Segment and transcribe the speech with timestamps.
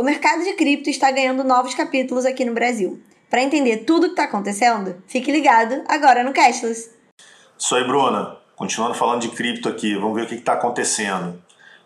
[0.00, 3.02] o mercado de cripto está ganhando novos capítulos aqui no Brasil.
[3.28, 6.90] Para entender tudo o que está acontecendo, fique ligado agora no Cashless.
[7.58, 8.38] Isso aí, Bruna.
[8.56, 11.40] Continuando falando de cripto aqui, vamos ver o que está acontecendo.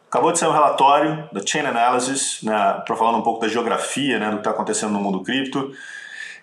[0.08, 4.19] Acabou de sair um relatório da Chain Analysis, né, para falar um pouco da geografia
[4.19, 5.72] né, do que está acontecendo no mundo cripto.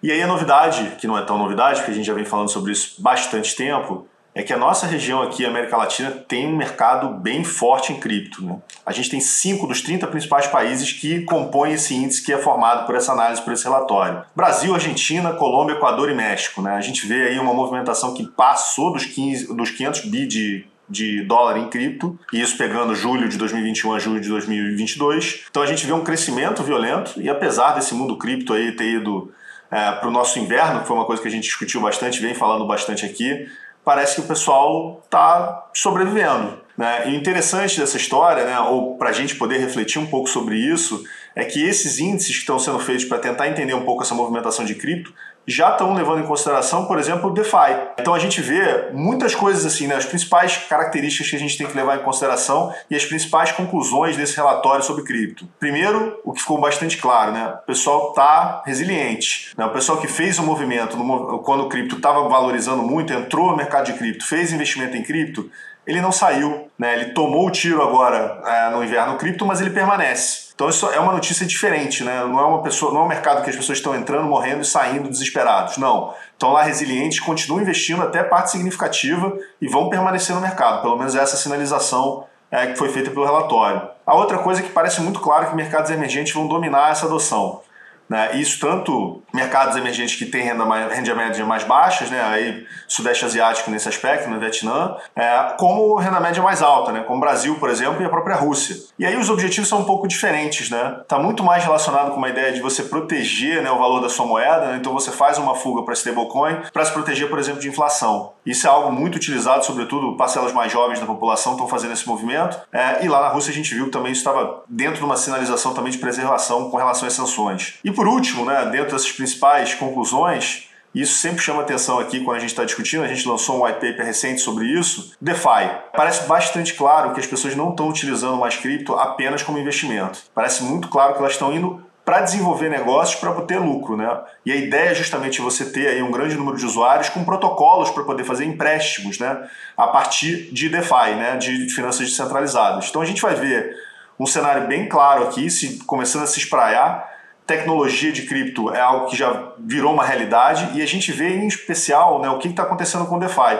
[0.04, 2.50] E aí a novidade, que não é tão novidade, porque a gente já vem falando
[2.50, 7.10] sobre isso bastante tempo, é que a nossa região aqui, América Latina, tem um mercado
[7.10, 8.46] bem forte em cripto.
[8.46, 8.58] Né?
[8.86, 12.86] A gente tem cinco dos 30 principais países que compõem esse índice que é formado
[12.86, 14.24] por essa análise, por esse relatório.
[14.36, 16.62] Brasil, Argentina, Colômbia, Equador e México.
[16.62, 16.76] Né?
[16.76, 21.24] A gente vê aí uma movimentação que passou dos, 15, dos 500 bi de de
[21.24, 25.46] dólar em cripto, e isso pegando julho de 2021 a julho de 2022.
[25.50, 29.32] Então a gente vê um crescimento violento, e apesar desse mundo cripto aí ter ido
[29.72, 32.34] é, para o nosso inverno, que foi uma coisa que a gente discutiu bastante, vem
[32.34, 33.48] falando bastante aqui,
[33.84, 36.60] parece que o pessoal está sobrevivendo.
[36.78, 37.10] Né?
[37.10, 40.56] E o interessante dessa história, né, ou para a gente poder refletir um pouco sobre
[40.56, 41.04] isso,
[41.36, 44.66] é que esses índices que estão sendo feitos para tentar entender um pouco essa movimentação
[44.66, 45.14] de cripto
[45.48, 47.92] já estão levando em consideração, por exemplo, o DeFi.
[48.00, 51.68] Então a gente vê muitas coisas assim, né, as principais características que a gente tem
[51.68, 55.48] que levar em consideração e as principais conclusões desse relatório sobre cripto.
[55.60, 59.54] Primeiro, o que ficou bastante claro, né, o pessoal está resiliente.
[59.58, 63.52] Né, o pessoal que fez o movimento no, quando o cripto estava valorizando muito, entrou
[63.52, 65.50] no mercado de cripto, fez investimento em cripto,
[65.92, 69.70] ele não saiu, né, ele tomou o tiro agora é, no inverno cripto, mas ele
[69.70, 70.52] permanece.
[70.56, 72.24] Então isso é uma notícia diferente, né?
[72.24, 74.66] Não é uma pessoa, não é um mercado que as pessoas estão entrando, morrendo e
[74.66, 75.78] saindo desesperados.
[75.78, 76.14] Não.
[76.34, 80.84] Estão lá resilientes, continuam investindo até parte significativa e vão permanecer no mercado.
[80.84, 83.82] Pelo menos essa sinalização é, que foi feita pelo relatório.
[84.06, 87.62] A outra coisa é que parece muito claro que mercados emergentes vão dominar essa adoção.
[88.12, 88.36] Né?
[88.36, 92.22] Isso tanto mercados emergentes que têm renda, mais, renda média mais baixas, né?
[92.22, 97.06] aí Sudeste Asiático nesse aspecto, no Vietnã, é, como renda média mais alta, né?
[97.08, 98.76] como o Brasil, por exemplo, e a própria Rússia.
[99.00, 100.64] E aí os objetivos são um pouco diferentes.
[100.64, 101.02] Está né?
[101.08, 104.26] Tá muito mais relacionado com uma ideia de você proteger né, o valor da sua
[104.26, 104.78] moeda, né?
[104.78, 108.34] então você faz uma fuga para stablecoin para se proteger, por exemplo, de inflação.
[108.46, 112.60] Isso é algo muito utilizado, sobretudo parcelas mais jovens da população estão fazendo esse movimento.
[112.74, 115.16] É, e lá na Rússia a gente viu que também isso estava dentro de uma
[115.16, 117.80] sinalização também de preservação com relação às sanções.
[117.86, 122.40] E por último, né, dentro dessas principais conclusões, isso sempre chama atenção aqui quando a
[122.40, 125.72] gente está discutindo, a gente lançou um white paper recente sobre isso, DeFi.
[125.96, 130.20] Parece bastante claro que as pessoas não estão utilizando mais cripto apenas como investimento.
[130.36, 134.20] Parece muito claro que elas estão indo para desenvolver negócios para ter lucro, né?
[134.46, 137.90] E a ideia é justamente você ter aí um grande número de usuários com protocolos
[137.92, 139.48] para poder fazer empréstimos, né?
[139.78, 141.38] A partir de DeFi, né?
[141.38, 142.90] De finanças descentralizadas.
[142.90, 143.78] Então a gente vai ver
[144.20, 147.10] um cenário bem claro aqui, se começando a se espraiar
[147.52, 151.48] tecnologia de cripto é algo que já virou uma realidade e a gente vê em
[151.48, 153.60] especial né, o que está acontecendo com o DeFi.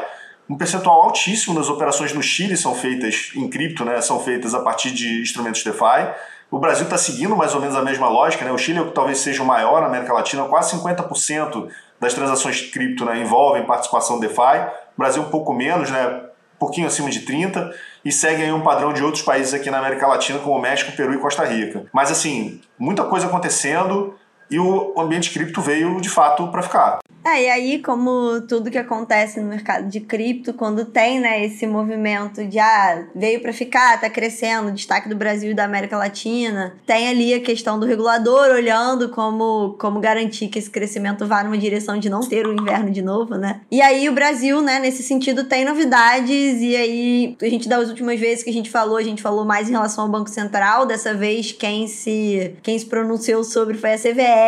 [0.50, 4.62] Um percentual altíssimo das operações no Chile são feitas em cripto, né, são feitas a
[4.62, 6.10] partir de instrumentos DeFi.
[6.50, 8.46] O Brasil está seguindo mais ou menos a mesma lógica.
[8.46, 8.52] Né?
[8.52, 11.68] O Chile talvez seja o maior na América Latina, quase 50%
[12.00, 14.70] das transações cripto né, envolvem participação DeFi.
[14.96, 16.22] O Brasil um pouco menos, né,
[16.58, 17.74] pouquinho acima de 30
[18.04, 21.14] e segue aí um padrão de outros países aqui na América Latina, como México, Peru
[21.14, 21.86] e Costa Rica.
[21.94, 24.16] Mas assim, muita coisa acontecendo
[24.52, 27.00] e o ambiente cripto veio de fato para ficar.
[27.24, 31.68] É, e aí, como tudo que acontece no mercado de cripto, quando tem né, esse
[31.68, 36.74] movimento de ah, veio para ficar, tá crescendo, destaque do Brasil e da América Latina,
[36.86, 41.58] tem ali a questão do regulador olhando como, como garantir que esse crescimento vá numa
[41.58, 43.62] direção de não ter o inverno de novo, né?
[43.70, 48.20] E aí o Brasil, né, nesse sentido, tem novidades, e aí a gente das últimas
[48.20, 51.14] vezes que a gente falou, a gente falou mais em relação ao Banco Central, dessa
[51.14, 54.41] vez quem se, quem se pronunciou sobre foi a CVM.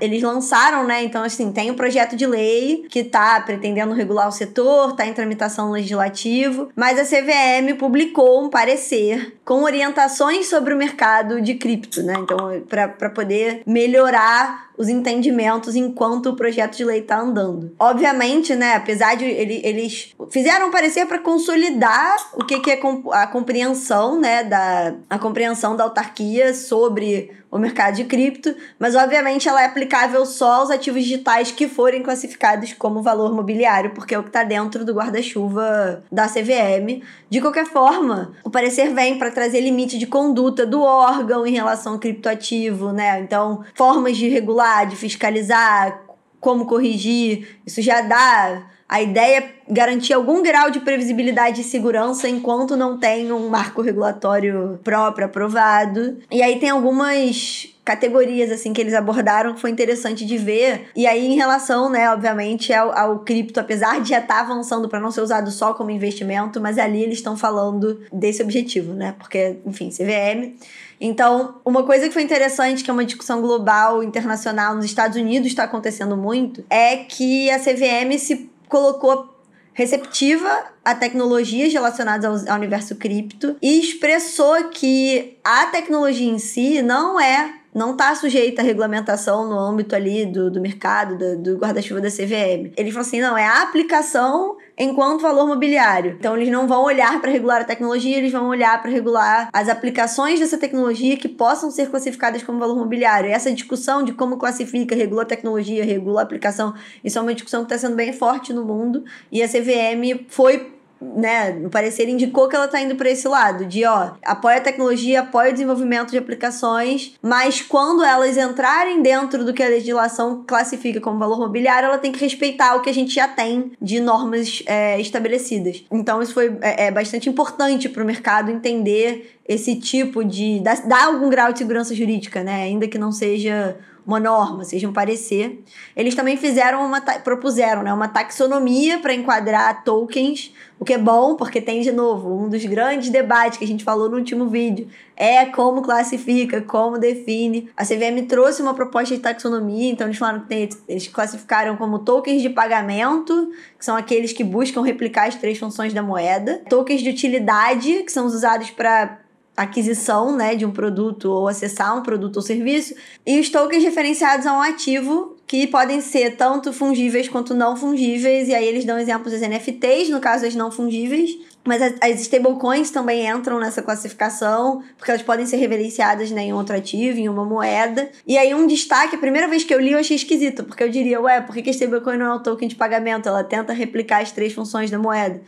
[0.00, 1.02] Eles lançaram, né?
[1.02, 5.06] Então, assim, tem o um projeto de lei que está pretendendo regular o setor, está
[5.06, 11.54] em tramitação legislativo, mas a CVM publicou um parecer com orientações sobre o mercado de
[11.54, 12.14] cripto, né?
[12.18, 17.70] Então, para poder melhorar os entendimentos enquanto o projeto de lei está andando.
[17.78, 22.80] Obviamente, né, apesar de ele, eles fizeram parecer para consolidar o que, que é
[23.12, 29.29] a compreensão, né, da a compreensão da autarquia sobre o mercado de cripto, mas obviamente
[29.48, 34.18] ela é aplicável só aos ativos digitais que forem classificados como valor mobiliário, porque é
[34.18, 37.02] o que está dentro do guarda-chuva da CVM.
[37.28, 41.94] De qualquer forma, o parecer vem para trazer limite de conduta do órgão em relação
[41.94, 43.20] ao criptoativo, né?
[43.20, 46.02] Então, formas de regular, de fiscalizar,
[46.40, 52.28] como corrigir, isso já dá a ideia é garantir algum grau de previsibilidade e segurança
[52.28, 56.18] enquanto não tem um marco regulatório próprio aprovado.
[56.28, 60.90] E aí tem algumas categorias assim que eles abordaram foi interessante de ver.
[60.94, 64.88] E aí em relação, né, obviamente, ao, ao cripto, apesar de já estar tá avançando
[64.88, 69.16] para não ser usado só como investimento, mas ali eles estão falando desse objetivo, né?
[69.18, 70.54] Porque, enfim, CVM
[71.00, 75.48] Então, uma coisa que foi interessante, que é uma discussão global, internacional, nos Estados Unidos
[75.48, 79.28] está acontecendo muito, é que a CVM se colocou
[79.72, 80.48] receptiva
[80.84, 87.59] a tecnologias relacionadas ao universo cripto e expressou que a tecnologia em si não é
[87.80, 92.10] não está sujeita à regulamentação no âmbito ali do, do mercado, do, do guarda-chuva da
[92.10, 92.74] CVM.
[92.76, 96.16] Ele falou assim: não, é a aplicação enquanto valor mobiliário.
[96.18, 99.70] Então eles não vão olhar para regular a tecnologia, eles vão olhar para regular as
[99.70, 103.30] aplicações dessa tecnologia que possam ser classificadas como valor mobiliário.
[103.30, 107.32] E essa discussão de como classifica, regula a tecnologia, regula a aplicação, isso é uma
[107.32, 112.08] discussão que está sendo bem forte no mundo e a CVM foi né, no parecer
[112.08, 115.52] indicou que ela está indo para esse lado, de ó, apoia a tecnologia, apoia o
[115.52, 121.38] desenvolvimento de aplicações, mas quando elas entrarem dentro do que a legislação classifica como valor
[121.38, 125.84] mobiliário, ela tem que respeitar o que a gente já tem de normas é, estabelecidas.
[125.90, 130.60] Então isso foi é, é bastante importante para o mercado entender esse tipo de.
[130.60, 132.62] dar, algum grau de segurança jurídica, né?
[132.62, 133.76] Ainda que não seja
[134.10, 135.62] uma norma, seja um parecer.
[135.96, 141.36] Eles também fizeram uma propuseram, né, uma taxonomia para enquadrar tokens, o que é bom,
[141.36, 144.88] porque tem de novo um dos grandes debates que a gente falou no último vídeo,
[145.16, 147.70] é como classifica, como define.
[147.76, 151.98] A CVM trouxe uma proposta de taxonomia, então eles falaram que tem, eles classificaram como
[151.98, 157.02] tokens de pagamento, que são aqueles que buscam replicar as três funções da moeda, tokens
[157.02, 159.18] de utilidade, que são usados para
[159.62, 162.94] aquisição né, de um produto ou acessar um produto ou serviço,
[163.26, 168.48] e os tokens referenciados a um ativo que podem ser tanto fungíveis quanto não fungíveis,
[168.48, 172.90] e aí eles dão exemplos das NFTs, no caso das não fungíveis, mas as stablecoins
[172.90, 177.44] também entram nessa classificação, porque elas podem ser reverenciadas né, em outro ativo, em uma
[177.44, 178.08] moeda.
[178.26, 180.88] E aí, um destaque, a primeira vez que eu li, eu achei esquisito, porque eu
[180.88, 183.28] diria, ué, por que a stablecoin não é um token de pagamento?
[183.28, 185.42] Ela tenta replicar as três funções da moeda.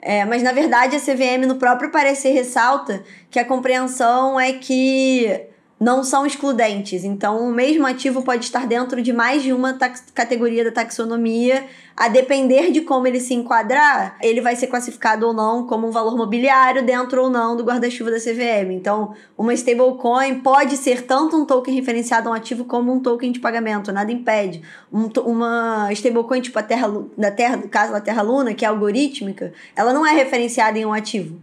[0.00, 5.48] É, mas na verdade a CVM no próprio parecer ressalta que a compreensão é que
[5.80, 7.04] não são excludentes.
[7.04, 9.78] Então, o mesmo ativo pode estar dentro de mais de uma
[10.12, 11.66] categoria da taxonomia.
[11.96, 15.90] A depender de como ele se enquadrar, ele vai ser classificado ou não como um
[15.90, 18.72] valor mobiliário dentro ou não do guarda-chuva da CVM.
[18.72, 23.32] Então, uma stablecoin pode ser tanto um token referenciado a um ativo como um token
[23.32, 24.62] de pagamento, nada impede.
[24.92, 28.68] Um, uma stablecoin tipo a Terra, da Terra, no caso da Terra Luna, que é
[28.68, 31.40] algorítmica, ela não é referenciada em um ativo.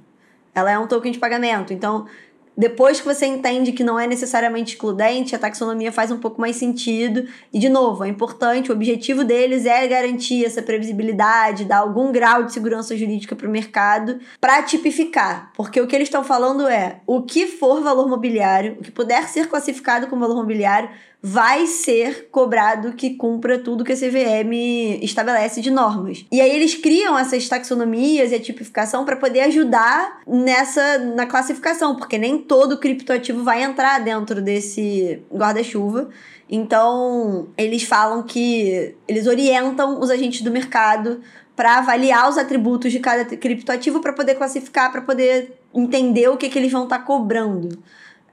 [0.53, 1.73] Ela é um token de pagamento.
[1.73, 2.05] Então,
[2.57, 6.55] depois que você entende que não é necessariamente excludente, a taxonomia faz um pouco mais
[6.55, 7.27] sentido.
[7.51, 12.43] E, de novo, é importante, o objetivo deles é garantir essa previsibilidade, dar algum grau
[12.43, 15.51] de segurança jurídica para o mercado, para tipificar.
[15.55, 19.27] Porque o que eles estão falando é o que for valor mobiliário, o que puder
[19.27, 20.89] ser classificado como valor mobiliário,
[21.27, 24.53] vai ser cobrado que cumpra tudo que a CVM
[25.01, 26.23] estabelece de normas.
[26.31, 31.95] E aí eles criam essas taxonomias e a tipificação para poder ajudar nessa na classificação,
[31.95, 36.09] porque nem todo criptoativo vai entrar dentro desse guarda-chuva.
[36.47, 41.21] Então, eles falam que eles orientam os agentes do mercado
[41.55, 46.49] para avaliar os atributos de cada criptoativo para poder classificar, para poder entender o que,
[46.49, 47.79] que eles vão estar tá cobrando.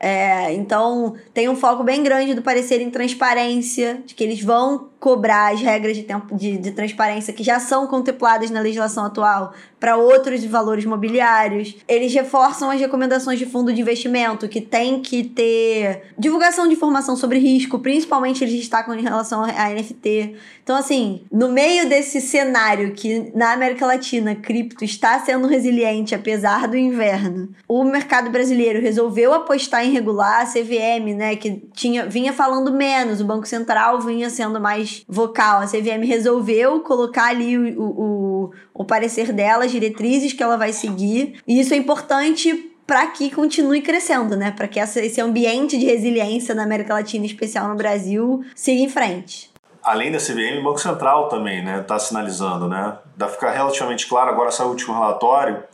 [0.05, 4.91] É, então, tem um foco bem grande do parecer em transparência, de que eles vão
[5.03, 9.53] cobrar as regras de, tempo, de, de transparência que já são contempladas na legislação atual
[9.81, 11.75] para outros valores mobiliários.
[11.89, 17.17] Eles reforçam as recomendações de fundo de investimento, que tem que ter divulgação de informação
[17.17, 20.37] sobre risco, principalmente eles destacam em relação a NFT.
[20.63, 26.69] Então, assim, no meio desse cenário que na América Latina cripto está sendo resiliente apesar
[26.69, 32.33] do inverno, o mercado brasileiro resolveu apostar em regular a CVM, né, que tinha, vinha
[32.33, 35.61] falando menos, o Banco Central vinha sendo mais vocal.
[35.61, 40.73] A CVM resolveu colocar ali o, o, o parecer dela, as diretrizes que ela vai
[40.73, 41.41] seguir.
[41.47, 44.51] E isso é importante para que continue crescendo, né?
[44.51, 48.89] Para que esse ambiente de resiliência na América Latina, em especial no Brasil, siga em
[48.89, 49.51] frente.
[49.83, 52.97] Além da CVM, o Banco Central também né, está sinalizando, né?
[53.17, 55.65] Dá ficar relativamente claro, agora o último relatório,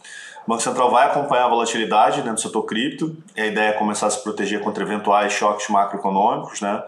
[0.46, 3.72] o Banco Central vai acompanhar a volatilidade dentro do setor cripto, e a ideia é
[3.72, 6.82] começar a se proteger contra eventuais choques macroeconômicos, né?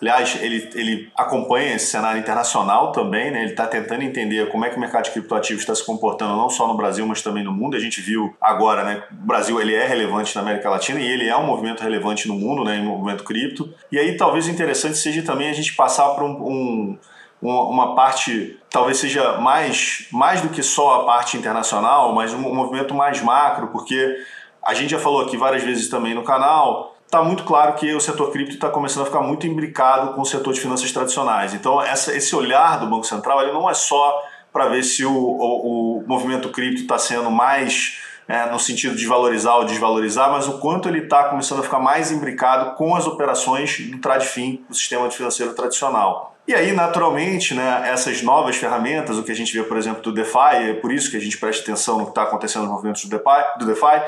[0.00, 3.42] Aliás, ele, ele acompanha esse cenário internacional também, né?
[3.42, 6.50] ele está tentando entender como é que o mercado de criptoativos está se comportando não
[6.50, 7.76] só no Brasil, mas também no mundo.
[7.76, 9.02] A gente viu agora, né?
[9.10, 12.34] O Brasil ele é relevante na América Latina e ele é um movimento relevante no
[12.34, 12.76] mundo, né?
[12.76, 13.72] Em movimento cripto.
[13.90, 16.98] E aí talvez interessante seja também a gente passar por um, um
[17.46, 22.94] uma parte talvez seja mais, mais do que só a parte internacional, mas um movimento
[22.94, 24.16] mais macro, porque
[24.62, 28.00] a gente já falou aqui várias vezes também no canal, está muito claro que o
[28.00, 31.54] setor cripto está começando a ficar muito imbricado com o setor de finanças tradicionais.
[31.54, 35.12] Então, essa, esse olhar do Banco Central ele não é só para ver se o,
[35.12, 40.48] o, o movimento cripto está sendo mais é, no sentido de valorizar ou desvalorizar, mas
[40.48, 44.74] o quanto ele está começando a ficar mais imbricado com as operações do TradFin, do
[44.74, 46.34] sistema financeiro tradicional.
[46.46, 50.12] E aí, naturalmente, né, essas novas ferramentas, o que a gente vê, por exemplo, do
[50.12, 53.04] DeFi, é por isso que a gente presta atenção no que está acontecendo nos movimentos
[53.04, 54.02] do DeFi, do DeFi,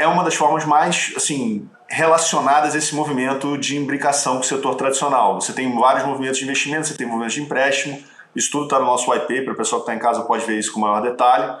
[0.00, 4.74] é uma das formas mais assim relacionadas a esse movimento de imbricação com o setor
[4.74, 5.40] tradicional.
[5.40, 8.02] Você tem vários movimentos de investimento, você tem movimentos de empréstimo,
[8.34, 10.58] isso tudo está no nosso white paper, o pessoal que está em casa pode ver
[10.58, 11.52] isso com maior detalhe.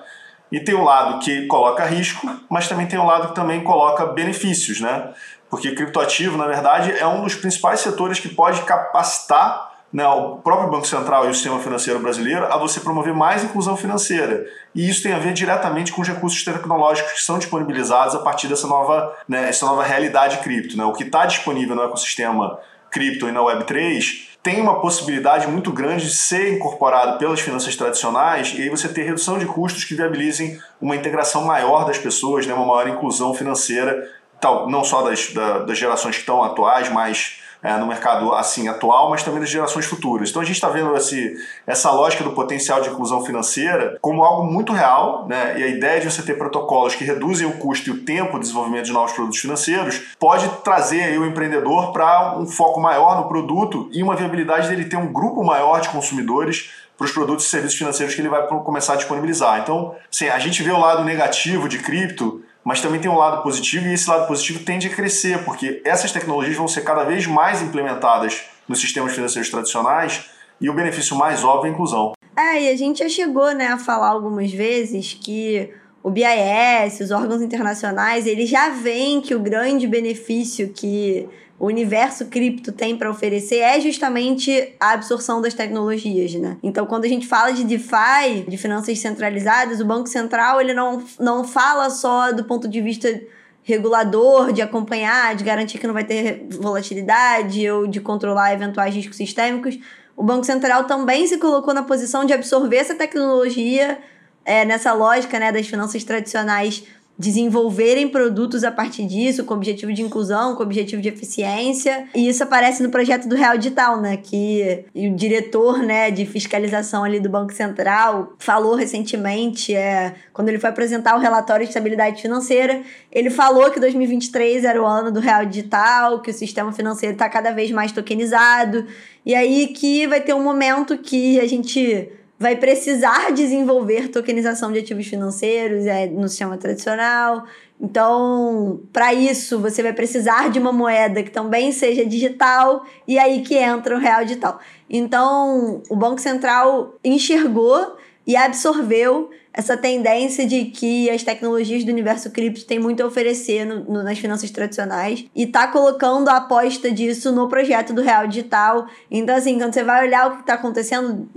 [0.52, 4.06] E tem o lado que coloca risco, mas também tem o lado que também coloca
[4.06, 5.12] benefícios, né?
[5.48, 10.70] Porque criptoativo, na verdade, é um dos principais setores que pode capacitar né, o próprio
[10.70, 14.46] Banco Central e o sistema financeiro brasileiro a você promover mais inclusão financeira.
[14.74, 18.46] E isso tem a ver diretamente com os recursos tecnológicos que são disponibilizados a partir
[18.46, 20.76] dessa nova, né, essa nova realidade cripto.
[20.76, 20.84] Né?
[20.84, 22.58] O que está disponível no ecossistema
[22.90, 28.54] cripto e na Web3 tem uma possibilidade muito grande de ser incorporado pelas finanças tradicionais
[28.56, 32.54] e aí você ter redução de custos que viabilizem uma integração maior das pessoas, né,
[32.54, 34.08] uma maior inclusão financeira,
[34.40, 35.32] tal, não só das,
[35.66, 39.86] das gerações que estão atuais, mas é, no mercado assim atual, mas também das gerações
[39.86, 40.30] futuras.
[40.30, 41.36] Então a gente está vendo esse,
[41.66, 45.58] essa lógica do potencial de inclusão financeira como algo muito real, né?
[45.58, 48.40] E a ideia de você ter protocolos que reduzem o custo e o tempo de
[48.40, 53.28] desenvolvimento de novos produtos financeiros pode trazer aí o empreendedor para um foco maior no
[53.28, 57.48] produto e uma viabilidade dele ter um grupo maior de consumidores para os produtos e
[57.48, 59.58] serviços financeiros que ele vai começar a disponibilizar.
[59.60, 63.42] Então, assim, a gente vê o lado negativo de cripto mas também tem um lado
[63.42, 67.26] positivo e esse lado positivo tende a crescer, porque essas tecnologias vão ser cada vez
[67.26, 72.12] mais implementadas nos sistemas financeiros tradicionais e o benefício mais óbvio é a inclusão.
[72.36, 75.70] É, e a gente já chegou né, a falar algumas vezes que
[76.02, 81.28] o BIS, os órgãos internacionais, eles já veem que o grande benefício que
[81.60, 86.56] o universo cripto tem para oferecer é justamente a absorção das tecnologias, né?
[86.62, 91.04] Então, quando a gente fala de DeFi, de finanças centralizadas, o Banco Central ele não,
[91.18, 93.20] não fala só do ponto de vista
[93.62, 99.18] regulador, de acompanhar, de garantir que não vai ter volatilidade ou de controlar eventuais riscos
[99.18, 99.78] sistêmicos.
[100.16, 103.98] O Banco Central também se colocou na posição de absorver essa tecnologia
[104.46, 106.84] é, nessa lógica né, das finanças tradicionais
[107.20, 112.08] desenvolverem produtos a partir disso, com objetivo de inclusão, com objetivo de eficiência.
[112.14, 114.16] E isso aparece no projeto do Real Digital, né?
[114.16, 120.58] Que o diretor né, de fiscalização ali do Banco Central falou recentemente, é, quando ele
[120.58, 122.80] foi apresentar o relatório de estabilidade financeira,
[123.12, 127.28] ele falou que 2023 era o ano do Real Digital, que o sistema financeiro está
[127.28, 128.86] cada vez mais tokenizado,
[129.26, 132.08] e aí que vai ter um momento que a gente
[132.40, 137.44] vai precisar desenvolver tokenização de ativos financeiros é, no sistema tradicional.
[137.78, 143.42] Então, para isso, você vai precisar de uma moeda que também seja digital e aí
[143.42, 144.58] que entra o real digital.
[144.88, 152.30] Então, o Banco Central enxergou e absorveu essa tendência de que as tecnologias do universo
[152.30, 156.90] cripto têm muito a oferecer no, no, nas finanças tradicionais e tá colocando a aposta
[156.90, 158.86] disso no projeto do Real Digital.
[159.10, 161.28] Então, assim, quando você vai olhar o que está acontecendo,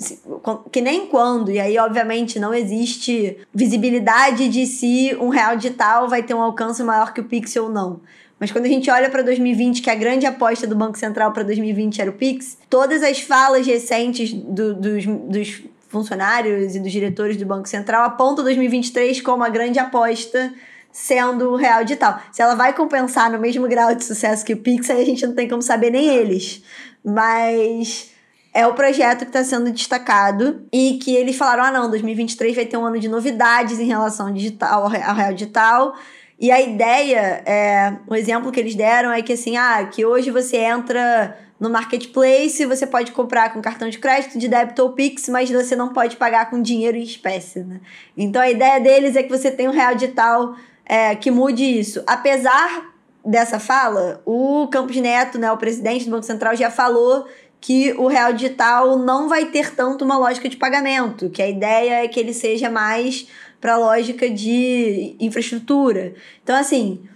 [0.72, 6.22] que nem quando, e aí, obviamente, não existe visibilidade de se um Real Digital vai
[6.22, 8.00] ter um alcance maior que o Pix ou não.
[8.40, 11.44] Mas quando a gente olha para 2020, que a grande aposta do Banco Central para
[11.44, 17.38] 2020 era o Pix, todas as falas recentes do, dos, dos funcionários e dos diretores
[17.38, 20.51] do Banco Central apontam 2023 como a grande aposta
[20.91, 22.19] sendo o real digital.
[22.31, 25.25] Se ela vai compensar no mesmo grau de sucesso que o Pix, aí a gente
[25.25, 26.63] não tem como saber nem eles.
[27.03, 28.12] Mas
[28.53, 32.65] é o projeto que está sendo destacado e que eles falaram: ah, não, 2023 vai
[32.65, 35.95] ter um ano de novidades em relação ao digital, ao real digital.
[36.39, 40.29] E a ideia, é, o exemplo que eles deram é que assim, ah, que hoje
[40.29, 45.29] você entra no marketplace, você pode comprar com cartão de crédito, de débito ou Pix,
[45.29, 47.79] mas você não pode pagar com dinheiro em espécie, né?
[48.17, 50.55] Então a ideia deles é que você tenha um real digital
[50.86, 52.03] é, que mude isso.
[52.05, 52.93] Apesar
[53.25, 57.25] dessa fala, o Campos Neto, né, o presidente do Banco Central, já falou
[57.62, 62.03] que o real digital não vai ter tanto uma lógica de pagamento, que a ideia
[62.03, 63.25] é que ele seja mais
[63.62, 66.13] para a lógica de infraestrutura.
[66.43, 67.08] Então, assim,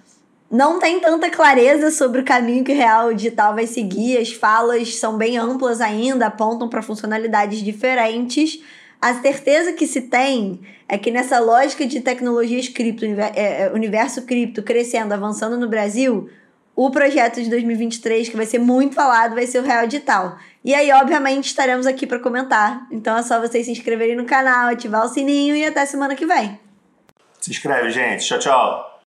[0.49, 4.17] não tem tanta clareza sobre o caminho que o Real Digital vai seguir.
[4.17, 8.63] As falas são bem amplas ainda, apontam para funcionalidades diferentes.
[9.01, 14.23] A certeza que se tem é que nessa lógica de tecnologias cripto, é, é, universo
[14.23, 16.29] cripto crescendo, avançando no Brasil,
[16.75, 20.37] o projeto de 2023 que vai ser muito falado vai ser o Real Digital.
[20.63, 22.87] E aí, obviamente, estaremos aqui para comentar.
[22.89, 26.25] Então é só vocês se inscreverem no canal, ativar o sininho e até semana que
[26.25, 26.57] vem.
[27.41, 28.25] Se inscreve, gente.
[28.25, 28.96] Tchau, tchau.